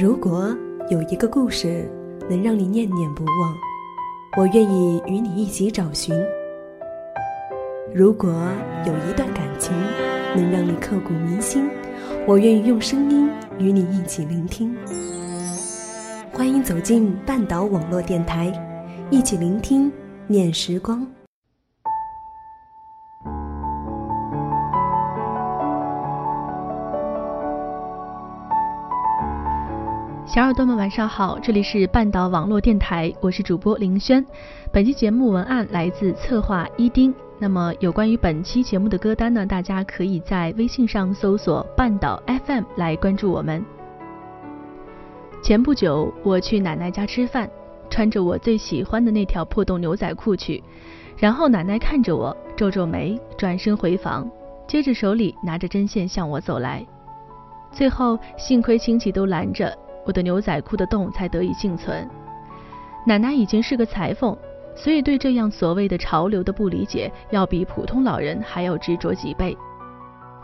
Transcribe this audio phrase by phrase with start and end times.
[0.00, 0.56] 如果
[0.90, 1.90] 有一个故事
[2.30, 3.52] 能让你念念不忘，
[4.36, 6.16] 我愿意与你一起找寻；
[7.92, 8.32] 如果
[8.86, 9.72] 有一段感情
[10.36, 11.68] 能让你刻骨铭心，
[12.28, 14.72] 我愿意用声音与你一起聆听。
[16.32, 18.52] 欢迎走进半岛网络电台，
[19.10, 19.90] 一起聆听
[20.28, 21.04] 念时光。
[30.28, 34.22] 小耳朵们晚上好，这里是半岛网络电台，我是主播林轩。
[34.70, 37.14] 本期节目文案来自策划伊丁。
[37.38, 43.64] 那么有关于本期节目的歌单呢，大家可以在微信上搜索半岛 FM 来关注我们。
[45.42, 47.48] 前不久我去奶奶家吃饭，
[47.88, 50.62] 穿着我最喜欢的那条破洞牛仔裤去，
[51.16, 54.30] 然后奶奶看着我皱皱眉，转身回房，
[54.66, 56.86] 接着手里拿着针线向我走来。
[57.72, 59.74] 最后幸亏亲戚都拦着。
[60.08, 62.08] 我的牛仔裤的洞才得以幸存。
[63.06, 64.34] 奶奶已经是个裁缝，
[64.74, 69.54] 所以对这样所谓的潮流的不理解，要比普通老人还要执着几倍。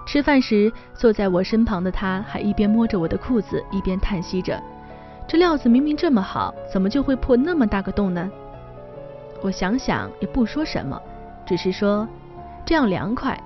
[0.06, 4.62] 吃饭时，坐在我身旁的她还一边摸着我的裤子，一边叹息着
[5.26, 8.30] ：“这料子明明这么好，怎么就会破那么大个洞呢？”
[9.40, 11.00] 我想想也不说什么，
[11.46, 12.06] 只是说
[12.66, 13.42] ：“这样凉快。”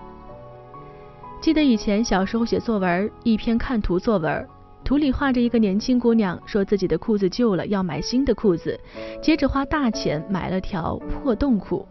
[1.41, 4.48] 记得以前小时候写作文，一篇看图作文。
[4.89, 8.81] 图里画着一个年轻姑娘，说自己的裤子旧了，要买新的裤子，
[9.20, 11.86] 接着花大钱买了条破洞裤。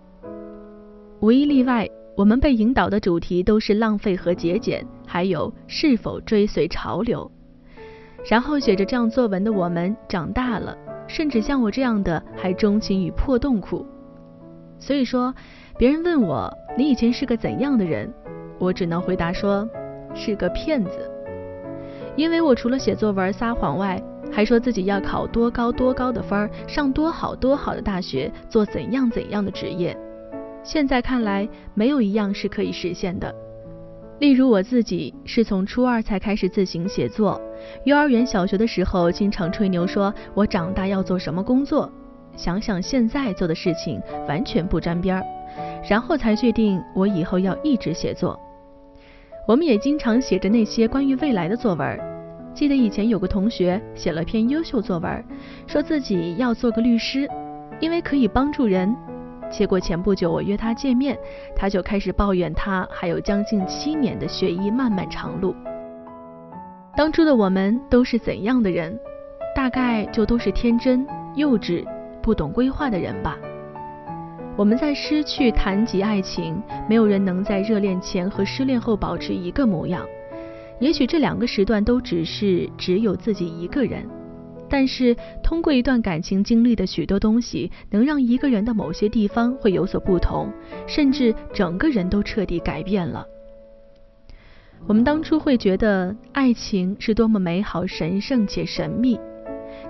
[1.19, 7.31] 无一例外，我们被引导的主题都是浪费和节俭，还有是否追随潮流。
[8.27, 13.85] 然后写着这样作文的我们长大了，甚至像我这样的还钟情于破洞裤。
[14.79, 15.31] 所以说，
[15.77, 18.11] 别人问我你以前是个怎样的人，
[18.57, 19.69] 我只能回答说
[20.15, 21.11] 是个骗子。
[22.17, 24.01] 因为我除了写作文撒谎外，
[24.31, 29.95] 还说自己要考多高多高的分儿，上多好多好的大学，做怎样怎样的职业。
[30.63, 33.33] 现在看来，没有一样是可以实现的。
[34.19, 37.39] 例如我自己是从初二才开始自行写作，
[37.85, 41.89] 幼儿园、小学的时候经常吹牛说我长大要做什么工作，
[42.35, 45.23] 想想现在做的事情完全不沾边儿，
[45.87, 48.37] 然后才确定我以后要一直写作。
[49.47, 51.97] 我们也经常写着那些关于未来的作文。
[52.53, 55.23] 记得以前有个同学写了篇优秀作文，
[55.65, 57.25] 说自己要做个律师，
[57.79, 58.93] 因为可以帮助人。
[59.49, 61.17] 结果前不久我约他见面，
[61.55, 65.55] 他就开始抱怨他还有将近七年的学医漫漫长路。
[66.97, 68.99] 当初的我们都是怎样的人？
[69.55, 71.85] 大概就都是天真、幼稚、
[72.21, 73.37] 不懂规划的人吧。
[74.57, 76.59] 我们在失去谈及爱情，
[76.89, 80.03] 没有人能在热恋前和失恋后保持一个模样。
[80.79, 84.03] 也许这两个时段都只是只有自己一个人，
[84.67, 90.51] 但是通过一段感情经历的许多东西，能让一个人的某些地方会有所不同，
[90.87, 93.27] 甚至整个人都彻底改变了。
[94.87, 99.19] 我们当初会觉得爱情是多么美好、神圣且神秘。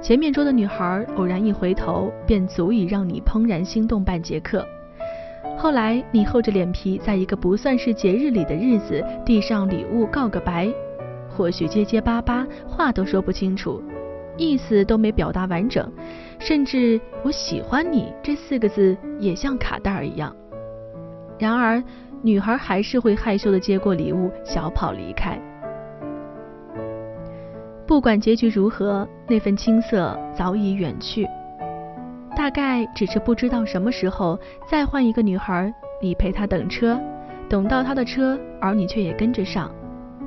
[0.02, 4.66] 前面桌的女孩偶然一回头，便足以让你怦然心动半节课。
[5.58, 10.72] 后来你厚着脸皮，在一个不算是节日里的日子，递上礼物告个白，
[11.30, 13.81] 或许结结巴巴，话都说不清楚，
[14.38, 15.92] 意思都没表达完整，
[16.38, 20.36] 甚至“我喜欢你”这四个字也像卡带儿一样。
[21.40, 21.84] 然而，
[22.22, 25.40] 女孩还是会害羞的接过礼物，小跑离开。
[27.88, 31.25] 不管结局如何，那份青涩早已远去。
[32.36, 34.38] 大概只是不知道什么时候
[34.70, 37.00] 再换一个女孩，你陪她等车，
[37.48, 39.72] 等到她的车，而你却也跟着上。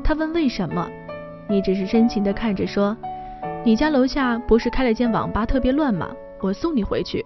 [0.03, 0.89] 她问为什么，
[1.51, 2.97] 你只是深情的看着说
[3.63, 6.11] ：“你家楼下不是开了间网吧，特别乱吗？
[6.41, 7.25] 我送你回去。”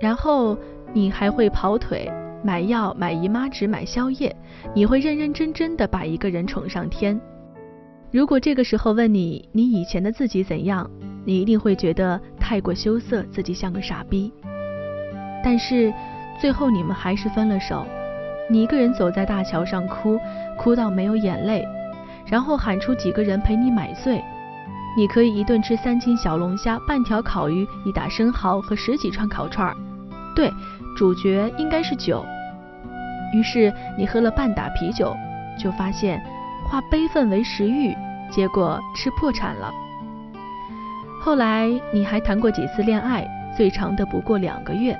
[0.00, 0.56] 然后
[0.92, 2.08] 你还会跑腿、
[2.44, 4.34] 买药、买姨妈纸、买宵夜，
[4.74, 7.20] 你会认认真真的把一个人宠上天。
[8.12, 10.90] 如果这个时候问你，你以前的自己怎样，
[11.24, 14.32] 你一定会觉得太过羞涩，自己像个傻逼。
[15.44, 15.94] 但是
[16.40, 17.86] 最后你们还是分了手，
[18.50, 20.18] 你一个人走在大桥上哭，
[20.58, 21.64] 哭到没有眼泪，
[22.26, 24.20] 然后喊出几个人陪你买醉。
[24.96, 29.76] 你可以一顿吃三斤小龙虾、半条烤鱼、一打生蚝和十几串烤串儿。
[30.34, 30.50] 对，
[30.96, 32.26] 主角应该是酒。
[33.32, 35.16] 于是你喝了半打啤酒，
[35.56, 36.20] 就发现。
[36.68, 37.92] 化悲愤为食欲，
[38.30, 39.72] 结果吃破产了。
[41.20, 44.98] 后来你还谈过几次恋爱，最长的不过两个月。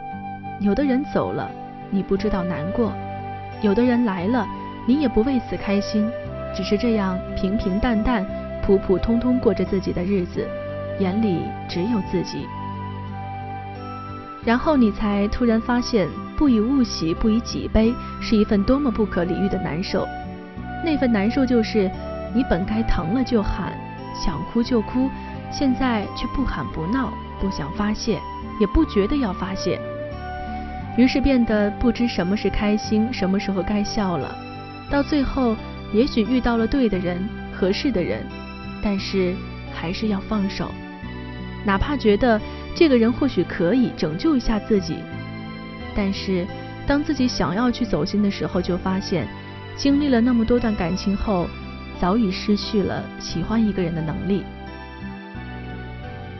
[0.60, 1.50] 有的人走了，
[1.90, 2.90] 你不知道难过；
[3.62, 4.46] 有的人来了，
[4.86, 6.06] 你也不为此开心，
[6.54, 8.26] 只是这样平平淡淡
[8.62, 10.46] 普普通通过着自己的日子，
[10.98, 12.46] 眼里只有自己。
[14.44, 16.06] 然后你才突然发现，
[16.36, 20.06] 不以物喜，不以己悲，是一份多么不可理喻的难受。
[20.84, 21.90] 那份难受就是，
[22.34, 23.72] 你本该疼了就喊，
[24.14, 25.10] 想哭就哭，
[25.50, 28.20] 现在却不喊不闹，不想发泄，
[28.60, 29.80] 也不觉得要发泄，
[30.96, 34.36] 于是变得不知什么是开心，什么时候该笑了。
[34.90, 35.56] 到最后，
[35.92, 38.24] 也许遇到了对的人，合适的人，
[38.82, 39.34] 但是
[39.72, 40.70] 还是要放手，
[41.64, 42.40] 哪怕觉得
[42.74, 44.98] 这个人或许可以拯救一下自己，
[45.96, 46.46] 但是
[46.86, 49.26] 当自己想要去走心的时候，就发现。
[49.76, 51.48] 经历了那么多段感情后，
[52.00, 54.42] 早已失去了喜欢一个人的能力。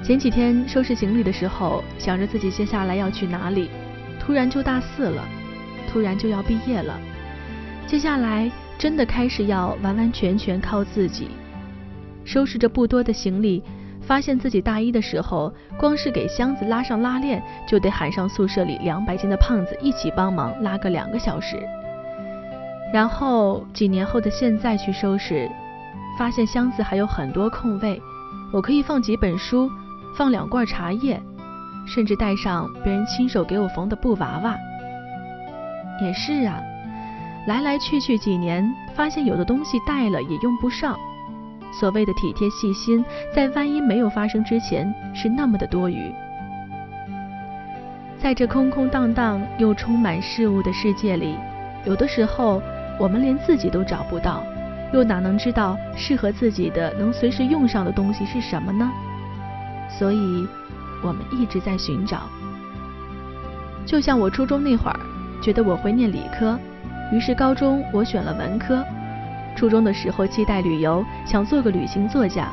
[0.03, 3.69] 前几天收拾行李的时候，想着自己接下来要去哪里，
[4.19, 5.23] 突然就大四了，
[5.93, 6.99] 突然就要毕业了，
[7.87, 11.29] 接下来真的开始要完完全全靠自己。
[12.25, 13.63] 收拾着不多的行李，
[14.01, 21.63] 发现自己大一的时候，光是给箱子拉上拉链，就得喊上宿舍里两百斤的胖子一起帮忙拉个两个小时。
[22.93, 25.49] 然后几年后的现在去收拾，
[26.19, 28.03] 发现箱子还有很多空位，
[28.53, 29.71] 我可以放几本书，
[30.17, 31.23] 放两罐茶叶，
[31.87, 34.57] 甚至带上别人亲手给我缝的布娃娃。
[36.03, 36.61] 也是啊，
[37.47, 40.99] 来来去去几年，发现有的东西带了也用不上。
[41.73, 46.13] 所谓的体贴细心，在万一没有发生之前，是那么的多余。
[48.19, 51.37] 在这空空荡荡又充满事物的世界里，
[51.85, 52.61] 有的时候。
[53.01, 54.45] 我们连自己都找不到，
[54.93, 58.91] 又哪能知道适合自己的、能随时用上的东西是什么呢？
[59.89, 60.47] 所以，
[61.03, 62.29] 我们一直在寻找。
[63.87, 65.01] 就像我初中那会儿，
[65.43, 66.59] 觉得我会念理科，
[67.11, 68.85] 于是高中我选了文科。
[69.57, 72.49] 初中的时候期待旅游，想做个旅行作家，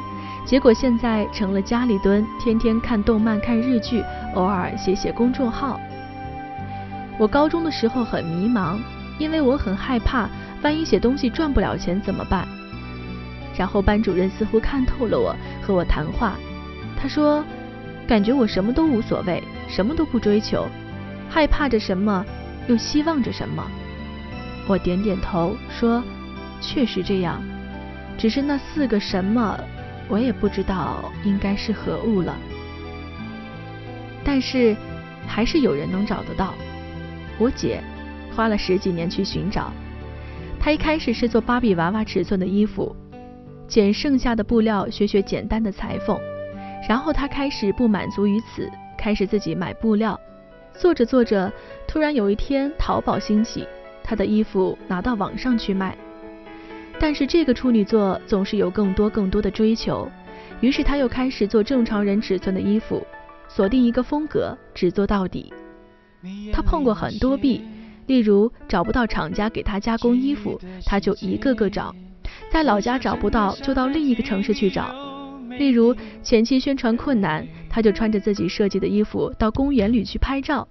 [0.46, 4.02] 结果现在成了家里蹲，天天看动漫、看日剧，
[4.36, 5.78] 偶尔写写公众号。
[7.20, 8.78] 我高中的时候很迷茫。
[9.18, 10.30] 因为我很害怕，
[10.62, 12.48] 万一写东西赚不了钱怎么办？
[13.58, 16.36] 然后班主任似乎看透了我，和我谈话。
[16.96, 17.44] 他说
[18.08, 20.68] ：“感觉我什么都无所谓，什么都不追求，
[21.28, 22.24] 害怕着什么，
[22.68, 23.66] 又希望着什么。”
[24.70, 26.04] 我点点头说
[26.62, 27.42] ：“确实这样，
[28.18, 29.60] 只是那四个什么，
[30.08, 32.36] 我也不知道应该是何物了。
[34.24, 34.76] 但是，
[35.26, 36.54] 还是有人能找得到。
[37.40, 37.82] 我姐。”
[38.38, 39.74] 花了十几年去寻找，
[40.60, 42.96] 他一开始是做芭比娃娃尺寸的衣服，
[43.68, 46.16] 捡剩下的布料学学简单的裁缝，
[46.88, 50.20] 然后他开始不满足于此，开始自己买布料，
[50.76, 51.52] 做着做着，
[51.88, 53.68] 突然有一天淘宝兴起，
[54.04, 55.98] 他的衣服拿到网上去卖，
[57.00, 60.08] 但是这个处女座总是有更多更多的追求，
[60.62, 63.04] 于是他又开始做正常人尺寸的衣服，
[63.48, 65.52] 锁定一个风格，只做到底。
[66.54, 67.64] 他碰过很多壁。
[68.08, 71.94] 例如找不到厂家给他加工衣服，他就一个个找；
[72.50, 74.96] 在老家找不到，就到另一个城市去找。
[75.60, 75.94] 例如
[76.24, 80.66] 前期宣传困难，他就穿着自己设计的衣服到公园里去拍照。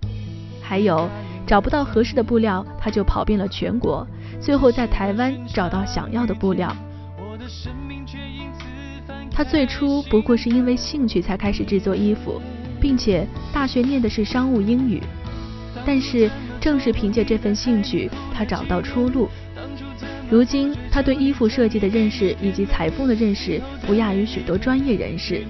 [0.62, 1.08] 还有
[1.46, 4.06] 找不到合适的布料，他就跑遍了全国，
[4.40, 6.74] 最后在台湾找到想要的布料。
[9.30, 12.40] 他最初不过是因为兴趣才开始制作衣服，
[12.80, 15.02] 并且大学念的是商务英语，
[15.84, 16.30] 但是。
[16.66, 19.28] 正是凭借这份兴趣，他找到出路。
[20.28, 25.46] 如今，他对衣服设计的认识以及裁缝的认识，不亚于许多专业人士。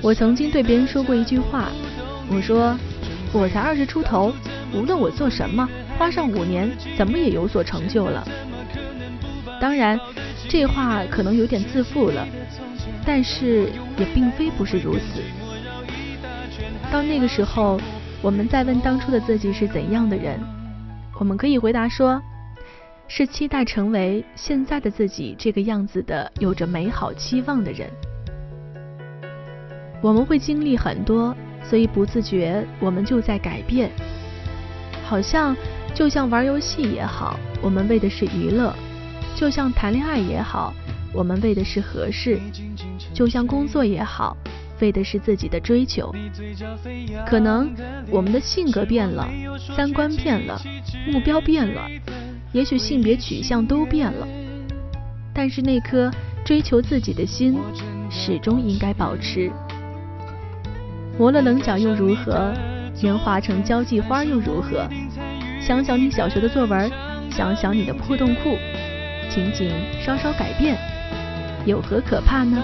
[0.00, 1.72] 我曾经对别人说过一句话，
[2.30, 2.78] 我说
[3.34, 4.32] ：“我才二十出头，
[4.72, 5.68] 无论我做什么，
[5.98, 8.24] 花上五年，怎么也有所成就了。”
[9.60, 9.98] 当然，
[10.48, 12.24] 这话可能有点自负了，
[13.04, 13.68] 但是
[13.98, 15.20] 也并非不是如此。
[16.92, 17.80] 到那个时候。
[18.22, 20.40] 我们在问当初的自己是怎样的人，
[21.18, 22.20] 我们可以回答说，
[23.06, 27.88] 是期待成为现在的自己这个样子的，有着美好期望的人。
[30.02, 33.90] 我们会经历很多，所以不自觉我们就在改变。
[35.04, 35.56] 好像
[35.94, 38.72] 就像玩游戏也好，我们为的是娱乐；
[39.36, 40.74] 就像谈恋爱也好，
[41.12, 42.38] 我们为的是合适；
[43.14, 44.36] 就像工作也好。
[44.80, 46.14] 为的是自己的追求，
[47.26, 47.74] 可能
[48.10, 49.28] 我们的性格变了，
[49.76, 50.60] 三观变了，
[51.10, 51.88] 目标变了，
[52.52, 54.26] 也许性别取向都变了，
[55.34, 56.10] 但是那颗
[56.44, 57.58] 追求自己的心
[58.10, 59.50] 始终应该保持。
[61.18, 62.52] 磨了棱角又如何？
[63.02, 64.88] 年华成交际花又如何？
[65.60, 66.90] 想想你小学的作文，
[67.30, 68.56] 想想你的破洞裤，
[69.28, 70.78] 仅仅稍稍改变，
[71.66, 72.62] 有何可怕呢？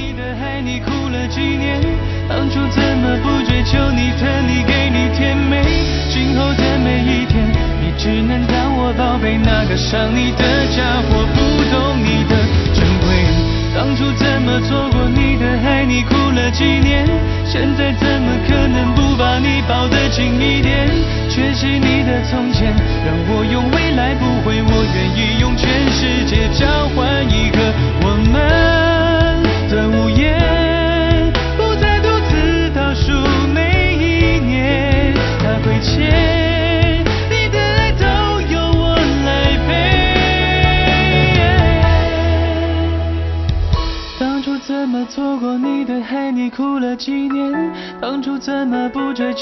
[0.00, 1.78] 你的爱，你哭了几年？
[2.26, 5.60] 当初怎么不追求你疼你给你甜美？
[6.08, 7.44] 今后的每一天，
[7.82, 12.34] 你只能当我宝贝，那个伤你的家伙，不懂你的
[12.72, 13.28] 珍贵。
[13.76, 17.04] 当初怎么错过你的爱，你哭了几年？
[17.44, 20.88] 现在怎么可能不把你抱得紧一点？
[21.28, 22.72] 缺席你的从前，
[23.04, 27.58] 让我用未来不悔，我愿意用全世界交换一个
[28.00, 28.69] 我们。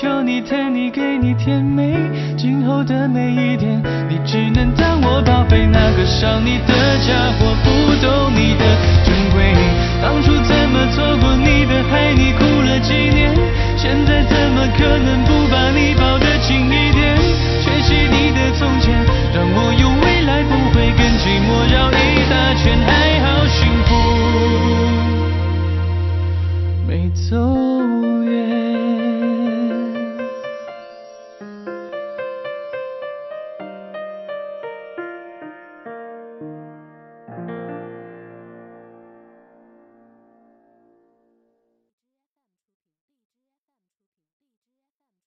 [0.00, 1.93] 求你疼你给你甜美？
[2.37, 8.62] 今后的每一天，你只能当我宝贝，那个伤你的家伙，不懂你的
[9.02, 9.43] 珍贵。
[10.00, 13.35] 当初怎么错过你的爱，你哭了几年？
[13.76, 17.19] 现在怎么可能不把你抱得紧一点？
[17.59, 18.95] 缺席你的从前，
[19.35, 22.08] 让我用未来不会跟寂寞绕一